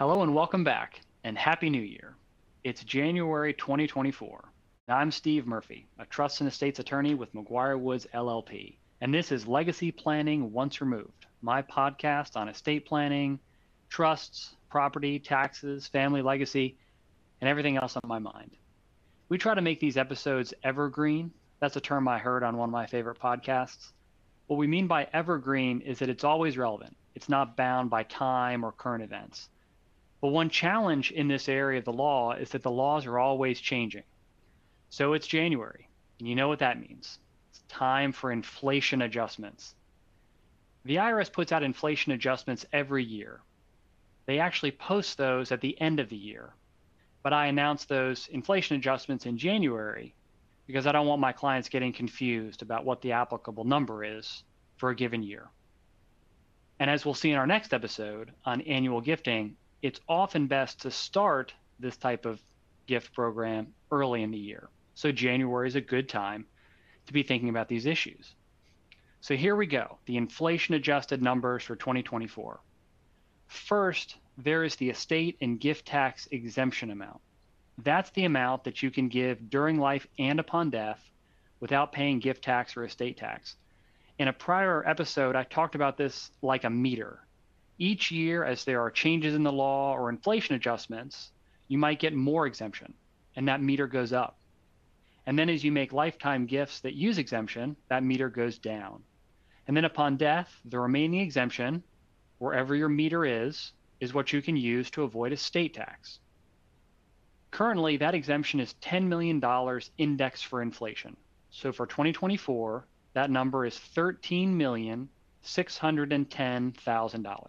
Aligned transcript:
Hello 0.00 0.22
and 0.22 0.34
welcome 0.34 0.64
back, 0.64 1.02
and 1.24 1.36
Happy 1.36 1.68
New 1.68 1.82
Year. 1.82 2.16
It's 2.64 2.82
January 2.84 3.52
2024. 3.52 4.50
I'm 4.88 5.10
Steve 5.10 5.46
Murphy, 5.46 5.88
a 5.98 6.06
trust 6.06 6.40
and 6.40 6.48
estates 6.48 6.78
attorney 6.78 7.12
with 7.12 7.34
McGuire 7.34 7.78
Woods 7.78 8.06
LLP, 8.14 8.78
and 9.02 9.12
this 9.12 9.30
is 9.30 9.46
Legacy 9.46 9.92
Planning 9.92 10.54
Once 10.54 10.80
Removed, 10.80 11.26
my 11.42 11.60
podcast 11.60 12.34
on 12.34 12.48
estate 12.48 12.86
planning, 12.86 13.38
trusts, 13.90 14.56
property, 14.70 15.18
taxes, 15.18 15.86
family 15.86 16.22
legacy, 16.22 16.78
and 17.42 17.50
everything 17.50 17.76
else 17.76 17.94
on 17.94 18.08
my 18.08 18.18
mind. 18.18 18.52
We 19.28 19.36
try 19.36 19.54
to 19.54 19.60
make 19.60 19.80
these 19.80 19.98
episodes 19.98 20.54
evergreen. 20.64 21.30
That's 21.60 21.76
a 21.76 21.80
term 21.82 22.08
I 22.08 22.16
heard 22.16 22.42
on 22.42 22.56
one 22.56 22.70
of 22.70 22.72
my 22.72 22.86
favorite 22.86 23.18
podcasts. 23.18 23.92
What 24.46 24.56
we 24.56 24.66
mean 24.66 24.86
by 24.86 25.08
evergreen 25.12 25.82
is 25.82 25.98
that 25.98 26.08
it's 26.08 26.24
always 26.24 26.56
relevant. 26.56 26.96
It's 27.14 27.28
not 27.28 27.54
bound 27.54 27.90
by 27.90 28.04
time 28.04 28.64
or 28.64 28.72
current 28.72 29.04
events. 29.04 29.50
But 30.20 30.28
one 30.28 30.50
challenge 30.50 31.12
in 31.12 31.28
this 31.28 31.48
area 31.48 31.78
of 31.78 31.84
the 31.84 31.92
law 31.92 32.32
is 32.32 32.50
that 32.50 32.62
the 32.62 32.70
laws 32.70 33.06
are 33.06 33.18
always 33.18 33.60
changing. 33.60 34.04
So 34.90 35.14
it's 35.14 35.26
January, 35.26 35.88
and 36.18 36.28
you 36.28 36.34
know 36.34 36.48
what 36.48 36.58
that 36.58 36.80
means. 36.80 37.18
It's 37.50 37.62
time 37.68 38.12
for 38.12 38.30
inflation 38.30 39.02
adjustments. 39.02 39.74
The 40.84 40.96
IRS 40.96 41.32
puts 41.32 41.52
out 41.52 41.62
inflation 41.62 42.12
adjustments 42.12 42.66
every 42.72 43.04
year. 43.04 43.40
They 44.26 44.38
actually 44.38 44.72
post 44.72 45.16
those 45.16 45.52
at 45.52 45.60
the 45.60 45.80
end 45.80 46.00
of 46.00 46.08
the 46.08 46.16
year. 46.16 46.54
But 47.22 47.32
I 47.32 47.46
announce 47.46 47.84
those 47.84 48.28
inflation 48.28 48.76
adjustments 48.76 49.26
in 49.26 49.36
January 49.36 50.14
because 50.66 50.86
I 50.86 50.92
don't 50.92 51.06
want 51.06 51.20
my 51.20 51.32
clients 51.32 51.68
getting 51.68 51.92
confused 51.92 52.62
about 52.62 52.84
what 52.84 53.02
the 53.02 53.12
applicable 53.12 53.64
number 53.64 54.04
is 54.04 54.44
for 54.76 54.90
a 54.90 54.96
given 54.96 55.22
year. 55.22 55.48
And 56.78 56.88
as 56.88 57.04
we'll 57.04 57.14
see 57.14 57.30
in 57.30 57.36
our 57.36 57.46
next 57.46 57.74
episode 57.74 58.32
on 58.44 58.62
annual 58.62 59.00
gifting, 59.00 59.56
it's 59.82 60.00
often 60.08 60.46
best 60.46 60.82
to 60.82 60.90
start 60.90 61.54
this 61.78 61.96
type 61.96 62.26
of 62.26 62.40
gift 62.86 63.12
program 63.14 63.68
early 63.90 64.22
in 64.22 64.30
the 64.30 64.38
year. 64.38 64.68
So 64.94 65.12
January 65.12 65.68
is 65.68 65.76
a 65.76 65.80
good 65.80 66.08
time 66.08 66.46
to 67.06 67.12
be 67.12 67.22
thinking 67.22 67.48
about 67.48 67.68
these 67.68 67.86
issues. 67.86 68.34
So 69.20 69.36
here 69.36 69.56
we 69.56 69.66
go, 69.66 69.98
the 70.06 70.16
inflation 70.16 70.74
adjusted 70.74 71.22
numbers 71.22 71.62
for 71.62 71.76
2024. 71.76 72.60
First, 73.46 74.16
there 74.38 74.64
is 74.64 74.76
the 74.76 74.90
estate 74.90 75.36
and 75.40 75.60
gift 75.60 75.86
tax 75.86 76.28
exemption 76.30 76.90
amount. 76.90 77.20
That's 77.78 78.10
the 78.10 78.24
amount 78.24 78.64
that 78.64 78.82
you 78.82 78.90
can 78.90 79.08
give 79.08 79.50
during 79.50 79.78
life 79.78 80.06
and 80.18 80.38
upon 80.38 80.70
death 80.70 81.10
without 81.60 81.92
paying 81.92 82.18
gift 82.18 82.42
tax 82.44 82.76
or 82.76 82.84
estate 82.84 83.16
tax. 83.16 83.56
In 84.18 84.28
a 84.28 84.32
prior 84.32 84.86
episode, 84.86 85.36
I 85.36 85.44
talked 85.44 85.74
about 85.74 85.96
this 85.96 86.30
like 86.42 86.64
a 86.64 86.70
meter. 86.70 87.20
Each 87.80 88.10
year, 88.10 88.44
as 88.44 88.64
there 88.64 88.82
are 88.82 88.90
changes 88.90 89.34
in 89.34 89.42
the 89.42 89.50
law 89.50 89.94
or 89.94 90.10
inflation 90.10 90.54
adjustments, 90.54 91.32
you 91.66 91.78
might 91.78 91.98
get 91.98 92.12
more 92.12 92.46
exemption, 92.46 92.92
and 93.36 93.48
that 93.48 93.62
meter 93.62 93.86
goes 93.86 94.12
up. 94.12 94.36
And 95.24 95.38
then 95.38 95.48
as 95.48 95.64
you 95.64 95.72
make 95.72 95.90
lifetime 95.90 96.44
gifts 96.44 96.80
that 96.80 96.92
use 96.92 97.16
exemption, 97.16 97.76
that 97.88 98.02
meter 98.02 98.28
goes 98.28 98.58
down. 98.58 99.02
And 99.66 99.74
then 99.74 99.86
upon 99.86 100.18
death, 100.18 100.60
the 100.66 100.78
remaining 100.78 101.20
exemption, 101.20 101.82
wherever 102.36 102.76
your 102.76 102.90
meter 102.90 103.24
is, 103.24 103.72
is 103.98 104.12
what 104.12 104.30
you 104.30 104.42
can 104.42 104.58
use 104.58 104.90
to 104.90 105.04
avoid 105.04 105.32
estate 105.32 105.72
tax. 105.72 106.18
Currently, 107.50 107.96
that 107.96 108.14
exemption 108.14 108.60
is 108.60 108.74
$10 108.82 109.04
million 109.04 109.40
indexed 109.96 110.44
for 110.44 110.60
inflation. 110.60 111.16
So 111.50 111.72
for 111.72 111.86
2024, 111.86 112.86
that 113.14 113.30
number 113.30 113.64
is 113.64 113.78
$13,610,000. 115.44 117.46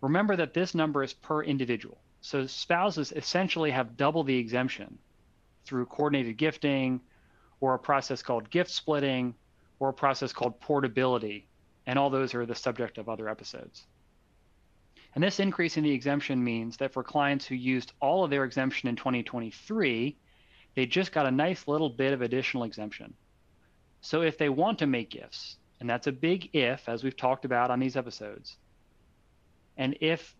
Remember 0.00 0.36
that 0.36 0.54
this 0.54 0.74
number 0.74 1.02
is 1.02 1.12
per 1.12 1.42
individual. 1.42 1.98
So 2.20 2.46
spouses 2.46 3.12
essentially 3.12 3.70
have 3.70 3.96
double 3.96 4.24
the 4.24 4.36
exemption 4.36 4.98
through 5.64 5.86
coordinated 5.86 6.36
gifting 6.36 7.00
or 7.60 7.74
a 7.74 7.78
process 7.78 8.22
called 8.22 8.50
gift 8.50 8.70
splitting 8.70 9.34
or 9.78 9.90
a 9.90 9.94
process 9.94 10.32
called 10.32 10.60
portability. 10.60 11.46
And 11.86 11.98
all 11.98 12.10
those 12.10 12.34
are 12.34 12.46
the 12.46 12.54
subject 12.54 12.98
of 12.98 13.08
other 13.08 13.28
episodes. 13.28 13.86
And 15.14 15.22
this 15.22 15.40
increase 15.40 15.76
in 15.76 15.84
the 15.84 15.92
exemption 15.92 16.42
means 16.42 16.76
that 16.78 16.92
for 16.92 17.02
clients 17.02 17.46
who 17.46 17.54
used 17.54 17.92
all 18.00 18.24
of 18.24 18.30
their 18.30 18.44
exemption 18.44 18.88
in 18.88 18.96
2023, 18.96 20.16
they 20.74 20.86
just 20.86 21.12
got 21.12 21.26
a 21.26 21.30
nice 21.30 21.68
little 21.68 21.90
bit 21.90 22.12
of 22.12 22.22
additional 22.22 22.64
exemption. 22.64 23.14
So 24.00 24.22
if 24.22 24.38
they 24.38 24.48
want 24.48 24.78
to 24.78 24.86
make 24.86 25.10
gifts, 25.10 25.58
and 25.82 25.90
that's 25.90 26.06
a 26.06 26.12
big 26.12 26.48
if, 26.52 26.88
as 26.88 27.02
we've 27.02 27.16
talked 27.16 27.44
about 27.44 27.72
on 27.72 27.80
these 27.80 27.96
episodes, 27.96 28.56
and 29.76 29.98
if 30.00 30.36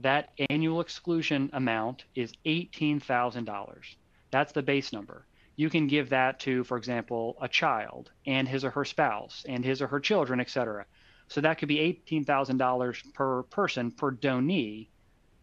that 0.00 0.30
annual 0.50 0.80
exclusion 0.80 1.50
amount 1.52 2.04
is 2.14 2.32
$18,000. 2.44 3.96
That's 4.30 4.52
the 4.52 4.62
base 4.62 4.92
number. 4.92 5.24
You 5.56 5.70
can 5.70 5.86
give 5.86 6.10
that 6.10 6.40
to, 6.40 6.64
for 6.64 6.76
example, 6.76 7.36
a 7.40 7.48
child 7.48 8.10
and 8.26 8.46
his 8.46 8.64
or 8.64 8.70
her 8.70 8.84
spouse 8.84 9.44
and 9.48 9.64
his 9.64 9.80
or 9.80 9.86
her 9.86 10.00
children, 10.00 10.38
etc. 10.38 10.84
So 11.28 11.40
that 11.40 11.58
could 11.58 11.68
be 11.68 11.78
$18,000 12.08 13.14
per 13.14 13.42
person 13.44 13.90
per 13.90 14.12
donee, 14.12 14.88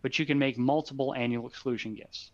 but 0.02 0.20
you 0.20 0.26
can 0.26 0.38
make 0.38 0.58
multiple 0.58 1.16
annual 1.16 1.48
exclusion 1.48 1.96
gifts. 1.96 2.32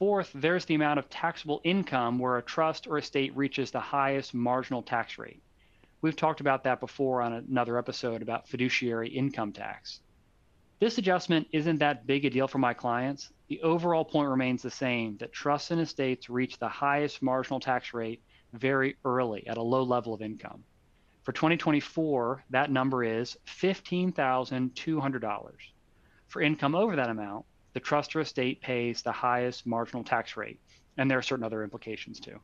Fourth, 0.00 0.32
there's 0.34 0.64
the 0.64 0.74
amount 0.74 0.98
of 0.98 1.08
taxable 1.08 1.60
income 1.62 2.18
where 2.18 2.36
a 2.36 2.42
trust 2.42 2.88
or 2.88 2.98
estate 2.98 3.36
reaches 3.36 3.70
the 3.70 3.78
highest 3.78 4.34
marginal 4.34 4.82
tax 4.82 5.16
rate. 5.16 5.40
We've 6.00 6.16
talked 6.16 6.40
about 6.40 6.64
that 6.64 6.80
before 6.80 7.22
on 7.22 7.32
another 7.32 7.78
episode 7.78 8.20
about 8.20 8.48
fiduciary 8.48 9.10
income 9.10 9.52
tax. 9.52 10.00
This 10.82 10.98
adjustment 10.98 11.46
isn't 11.52 11.78
that 11.78 12.06
big 12.08 12.24
a 12.24 12.30
deal 12.30 12.48
for 12.48 12.58
my 12.58 12.74
clients. 12.74 13.30
The 13.46 13.62
overall 13.62 14.04
point 14.04 14.28
remains 14.28 14.62
the 14.62 14.70
same 14.70 15.16
that 15.18 15.32
trusts 15.32 15.70
and 15.70 15.80
estates 15.80 16.28
reach 16.28 16.58
the 16.58 16.68
highest 16.68 17.22
marginal 17.22 17.60
tax 17.60 17.94
rate 17.94 18.20
very 18.52 18.96
early 19.04 19.46
at 19.46 19.58
a 19.58 19.62
low 19.62 19.84
level 19.84 20.12
of 20.12 20.22
income. 20.22 20.64
For 21.22 21.30
2024, 21.30 22.46
that 22.50 22.72
number 22.72 23.04
is 23.04 23.36
$15,200. 23.46 25.52
For 26.26 26.42
income 26.42 26.74
over 26.74 26.96
that 26.96 27.10
amount, 27.10 27.46
the 27.74 27.80
trust 27.80 28.16
or 28.16 28.20
estate 28.20 28.60
pays 28.60 29.02
the 29.02 29.12
highest 29.12 29.64
marginal 29.64 30.02
tax 30.02 30.36
rate, 30.36 30.58
and 30.98 31.08
there 31.08 31.18
are 31.18 31.22
certain 31.22 31.44
other 31.44 31.62
implications 31.62 32.18
too. 32.18 32.40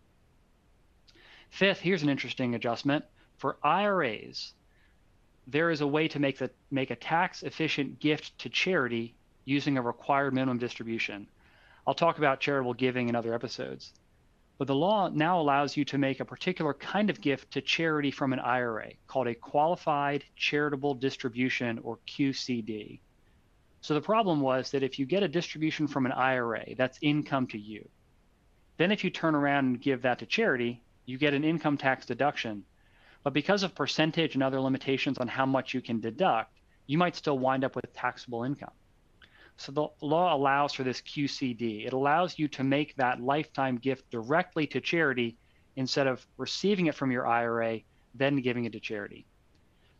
Fifth, 1.50 1.80
here's 1.80 2.04
an 2.04 2.08
interesting 2.08 2.54
adjustment. 2.54 3.04
For 3.38 3.58
IRAs, 3.64 4.54
there 5.48 5.70
is 5.70 5.80
a 5.80 5.86
way 5.86 6.06
to 6.08 6.18
make, 6.18 6.38
the, 6.38 6.50
make 6.70 6.90
a 6.90 6.96
tax 6.96 7.42
efficient 7.42 7.98
gift 7.98 8.38
to 8.38 8.50
charity 8.50 9.14
using 9.46 9.78
a 9.78 9.82
required 9.82 10.34
minimum 10.34 10.58
distribution. 10.58 11.26
I'll 11.86 11.94
talk 11.94 12.18
about 12.18 12.40
charitable 12.40 12.74
giving 12.74 13.08
in 13.08 13.16
other 13.16 13.34
episodes. 13.34 13.94
But 14.58 14.66
the 14.66 14.74
law 14.74 15.08
now 15.08 15.40
allows 15.40 15.76
you 15.76 15.86
to 15.86 15.98
make 15.98 16.20
a 16.20 16.24
particular 16.24 16.74
kind 16.74 17.08
of 17.08 17.20
gift 17.20 17.52
to 17.52 17.62
charity 17.62 18.10
from 18.10 18.34
an 18.34 18.40
IRA 18.40 18.90
called 19.06 19.28
a 19.28 19.34
qualified 19.34 20.24
charitable 20.36 20.94
distribution 20.94 21.78
or 21.82 21.98
QCD. 22.06 23.00
So 23.80 23.94
the 23.94 24.00
problem 24.02 24.40
was 24.40 24.72
that 24.72 24.82
if 24.82 24.98
you 24.98 25.06
get 25.06 25.22
a 25.22 25.28
distribution 25.28 25.86
from 25.86 26.04
an 26.04 26.12
IRA, 26.12 26.74
that's 26.76 26.98
income 27.00 27.46
to 27.48 27.58
you. 27.58 27.88
Then 28.76 28.92
if 28.92 29.02
you 29.02 29.10
turn 29.10 29.34
around 29.34 29.64
and 29.64 29.80
give 29.80 30.02
that 30.02 30.18
to 30.18 30.26
charity, 30.26 30.82
you 31.06 31.16
get 31.16 31.34
an 31.34 31.44
income 31.44 31.78
tax 31.78 32.04
deduction. 32.04 32.64
But 33.22 33.32
because 33.32 33.62
of 33.62 33.74
percentage 33.74 34.34
and 34.34 34.42
other 34.42 34.60
limitations 34.60 35.16
on 35.18 35.28
how 35.28 35.46
much 35.46 35.72
you 35.74 35.80
can 35.80 36.00
deduct, 36.00 36.52
you 36.86 36.98
might 36.98 37.16
still 37.16 37.38
wind 37.38 37.64
up 37.64 37.76
with 37.76 37.92
taxable 37.94 38.44
income. 38.44 38.72
So 39.56 39.72
the 39.72 39.88
law 40.00 40.34
allows 40.34 40.72
for 40.72 40.84
this 40.84 41.00
QCD. 41.00 41.86
It 41.86 41.92
allows 41.92 42.38
you 42.38 42.46
to 42.48 42.62
make 42.62 42.94
that 42.96 43.20
lifetime 43.20 43.76
gift 43.76 44.08
directly 44.10 44.66
to 44.68 44.80
charity 44.80 45.36
instead 45.76 46.06
of 46.06 46.24
receiving 46.36 46.86
it 46.86 46.94
from 46.94 47.10
your 47.10 47.26
IRA, 47.26 47.80
then 48.14 48.40
giving 48.40 48.66
it 48.66 48.72
to 48.72 48.80
charity. 48.80 49.26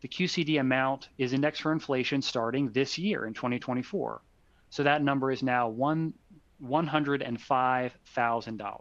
The 0.00 0.08
QCD 0.08 0.60
amount 0.60 1.08
is 1.18 1.32
indexed 1.32 1.62
for 1.62 1.72
inflation 1.72 2.22
starting 2.22 2.70
this 2.70 2.98
year 2.98 3.26
in 3.26 3.34
2024. 3.34 4.22
So 4.70 4.84
that 4.84 5.02
number 5.02 5.32
is 5.32 5.42
now 5.42 5.68
one 5.68 6.14
$105,000. 6.62 8.80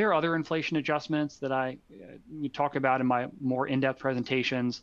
There 0.00 0.08
are 0.08 0.14
other 0.14 0.34
inflation 0.34 0.78
adjustments 0.78 1.36
that 1.40 1.52
I 1.52 1.76
uh, 1.92 2.48
talk 2.54 2.74
about 2.74 3.02
in 3.02 3.06
my 3.06 3.28
more 3.38 3.66
in-depth 3.68 3.98
presentations 3.98 4.82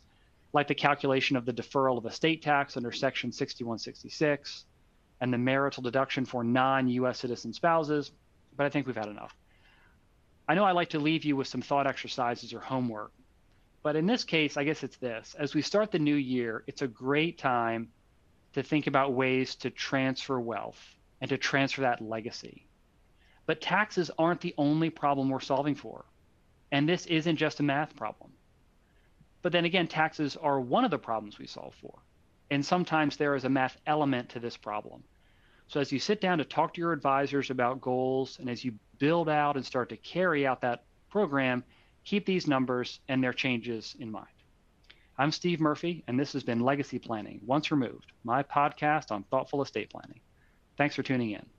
like 0.52 0.68
the 0.68 0.76
calculation 0.76 1.36
of 1.36 1.44
the 1.44 1.52
deferral 1.52 1.98
of 1.98 2.06
estate 2.06 2.40
tax 2.40 2.76
under 2.76 2.92
Section 2.92 3.32
6166 3.32 4.64
and 5.20 5.34
the 5.34 5.38
marital 5.38 5.82
deduction 5.82 6.24
for 6.24 6.44
non 6.44 6.86
US 6.86 7.18
citizen 7.18 7.52
spouses, 7.52 8.12
but 8.56 8.66
I 8.66 8.68
think 8.68 8.86
we've 8.86 8.94
had 8.94 9.08
enough. 9.08 9.34
I 10.46 10.54
know 10.54 10.62
I 10.62 10.70
like 10.70 10.90
to 10.90 11.00
leave 11.00 11.24
you 11.24 11.34
with 11.34 11.48
some 11.48 11.62
thought 11.62 11.88
exercises 11.88 12.54
or 12.54 12.60
homework, 12.60 13.10
but 13.82 13.96
in 13.96 14.06
this 14.06 14.22
case, 14.22 14.56
I 14.56 14.62
guess 14.62 14.84
it's 14.84 14.98
this. 14.98 15.34
As 15.36 15.52
we 15.52 15.62
start 15.62 15.90
the 15.90 15.98
new 15.98 16.14
year, 16.14 16.62
it's 16.68 16.82
a 16.82 16.86
great 16.86 17.38
time 17.38 17.88
to 18.52 18.62
think 18.62 18.86
about 18.86 19.14
ways 19.14 19.56
to 19.56 19.70
transfer 19.70 20.38
wealth 20.38 20.80
and 21.20 21.28
to 21.30 21.38
transfer 21.38 21.80
that 21.80 22.00
legacy. 22.00 22.67
But 23.48 23.62
taxes 23.62 24.10
aren't 24.18 24.42
the 24.42 24.54
only 24.58 24.90
problem 24.90 25.30
we're 25.30 25.40
solving 25.40 25.74
for. 25.74 26.04
And 26.70 26.86
this 26.86 27.06
isn't 27.06 27.36
just 27.36 27.60
a 27.60 27.62
math 27.62 27.96
problem. 27.96 28.30
But 29.40 29.52
then 29.52 29.64
again, 29.64 29.88
taxes 29.88 30.36
are 30.36 30.60
one 30.60 30.84
of 30.84 30.90
the 30.90 30.98
problems 30.98 31.38
we 31.38 31.46
solve 31.46 31.74
for. 31.80 31.98
And 32.50 32.64
sometimes 32.64 33.16
there 33.16 33.34
is 33.34 33.46
a 33.46 33.48
math 33.48 33.78
element 33.86 34.28
to 34.30 34.38
this 34.38 34.58
problem. 34.58 35.02
So 35.66 35.80
as 35.80 35.90
you 35.90 35.98
sit 35.98 36.20
down 36.20 36.36
to 36.38 36.44
talk 36.44 36.74
to 36.74 36.80
your 36.82 36.92
advisors 36.92 37.48
about 37.48 37.80
goals 37.80 38.38
and 38.38 38.50
as 38.50 38.62
you 38.62 38.74
build 38.98 39.30
out 39.30 39.56
and 39.56 39.64
start 39.64 39.88
to 39.88 39.96
carry 39.96 40.46
out 40.46 40.60
that 40.60 40.84
program, 41.08 41.64
keep 42.04 42.26
these 42.26 42.46
numbers 42.46 43.00
and 43.08 43.24
their 43.24 43.32
changes 43.32 43.96
in 43.98 44.10
mind. 44.10 44.26
I'm 45.16 45.32
Steve 45.32 45.58
Murphy, 45.58 46.04
and 46.06 46.20
this 46.20 46.34
has 46.34 46.44
been 46.44 46.60
Legacy 46.60 46.98
Planning 46.98 47.40
Once 47.46 47.70
Removed, 47.70 48.12
my 48.24 48.42
podcast 48.42 49.10
on 49.10 49.22
thoughtful 49.24 49.62
estate 49.62 49.88
planning. 49.88 50.20
Thanks 50.76 50.94
for 50.94 51.02
tuning 51.02 51.30
in. 51.30 51.57